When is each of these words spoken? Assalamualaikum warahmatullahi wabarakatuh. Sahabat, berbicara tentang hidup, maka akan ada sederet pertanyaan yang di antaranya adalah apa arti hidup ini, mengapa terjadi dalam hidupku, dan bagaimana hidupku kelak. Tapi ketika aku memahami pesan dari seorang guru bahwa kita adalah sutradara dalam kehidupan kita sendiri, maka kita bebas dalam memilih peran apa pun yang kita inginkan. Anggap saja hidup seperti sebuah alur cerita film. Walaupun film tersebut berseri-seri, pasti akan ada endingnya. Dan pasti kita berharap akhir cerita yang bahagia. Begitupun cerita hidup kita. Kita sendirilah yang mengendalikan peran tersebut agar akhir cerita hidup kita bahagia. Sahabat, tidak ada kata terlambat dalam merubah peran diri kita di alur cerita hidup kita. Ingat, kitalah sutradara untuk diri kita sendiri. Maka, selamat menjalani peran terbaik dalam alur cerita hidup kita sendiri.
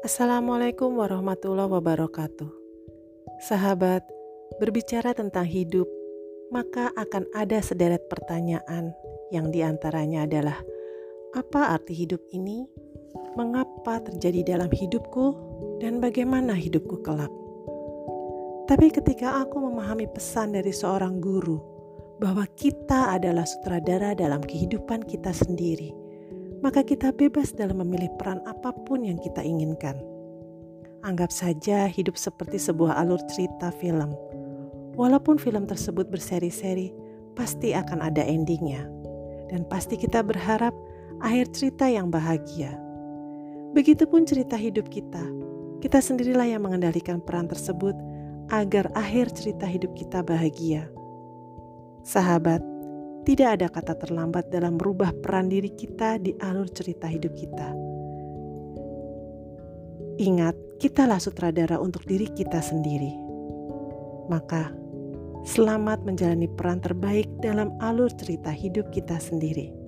Assalamualaikum 0.00 0.96
warahmatullahi 0.96 1.76
wabarakatuh. 1.76 2.48
Sahabat, 3.44 4.00
berbicara 4.56 5.12
tentang 5.12 5.44
hidup, 5.44 5.84
maka 6.48 6.88
akan 6.96 7.28
ada 7.36 7.60
sederet 7.60 8.08
pertanyaan 8.08 8.96
yang 9.28 9.52
di 9.52 9.60
antaranya 9.60 10.24
adalah 10.24 10.56
apa 11.36 11.76
arti 11.76 11.92
hidup 11.92 12.24
ini, 12.32 12.64
mengapa 13.36 14.00
terjadi 14.00 14.56
dalam 14.56 14.72
hidupku, 14.72 15.36
dan 15.84 16.00
bagaimana 16.00 16.56
hidupku 16.56 17.04
kelak. 17.04 17.28
Tapi 18.72 18.88
ketika 18.88 19.44
aku 19.44 19.60
memahami 19.60 20.08
pesan 20.08 20.56
dari 20.56 20.72
seorang 20.72 21.20
guru 21.20 21.60
bahwa 22.16 22.48
kita 22.56 23.20
adalah 23.20 23.44
sutradara 23.44 24.16
dalam 24.16 24.40
kehidupan 24.40 25.04
kita 25.04 25.36
sendiri, 25.36 25.92
maka 26.60 26.84
kita 26.84 27.12
bebas 27.12 27.56
dalam 27.56 27.80
memilih 27.80 28.12
peran 28.20 28.44
apa 28.44 28.72
pun 28.84 29.04
yang 29.04 29.16
kita 29.20 29.40
inginkan. 29.40 29.96
Anggap 31.00 31.32
saja 31.32 31.88
hidup 31.88 32.20
seperti 32.20 32.60
sebuah 32.60 33.00
alur 33.00 33.20
cerita 33.32 33.72
film. 33.72 34.12
Walaupun 35.00 35.40
film 35.40 35.64
tersebut 35.64 36.12
berseri-seri, 36.12 36.92
pasti 37.32 37.72
akan 37.72 38.04
ada 38.04 38.20
endingnya. 38.20 38.84
Dan 39.48 39.64
pasti 39.64 39.96
kita 39.96 40.20
berharap 40.20 40.76
akhir 41.24 41.56
cerita 41.56 41.88
yang 41.88 42.12
bahagia. 42.12 42.76
Begitupun 43.72 44.28
cerita 44.28 44.60
hidup 44.60 44.92
kita. 44.92 45.24
Kita 45.80 46.04
sendirilah 46.04 46.44
yang 46.44 46.60
mengendalikan 46.68 47.24
peran 47.24 47.48
tersebut 47.48 47.96
agar 48.52 48.92
akhir 48.92 49.32
cerita 49.32 49.64
hidup 49.64 49.96
kita 49.96 50.20
bahagia. 50.20 50.90
Sahabat, 52.04 52.60
tidak 53.30 53.62
ada 53.62 53.70
kata 53.70 53.94
terlambat 53.94 54.50
dalam 54.50 54.74
merubah 54.74 55.14
peran 55.14 55.46
diri 55.46 55.70
kita 55.70 56.18
di 56.18 56.34
alur 56.42 56.66
cerita 56.66 57.06
hidup 57.06 57.30
kita. 57.38 57.70
Ingat, 60.18 60.58
kitalah 60.82 61.22
sutradara 61.22 61.78
untuk 61.78 62.02
diri 62.10 62.26
kita 62.26 62.58
sendiri. 62.58 63.14
Maka, 64.26 64.74
selamat 65.46 66.02
menjalani 66.02 66.50
peran 66.50 66.82
terbaik 66.82 67.30
dalam 67.38 67.70
alur 67.78 68.10
cerita 68.18 68.50
hidup 68.50 68.90
kita 68.90 69.22
sendiri. 69.22 69.79